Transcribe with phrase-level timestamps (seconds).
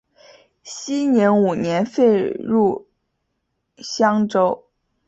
[0.63, 2.87] 熙宁五年废入
[3.77, 4.65] 襄州。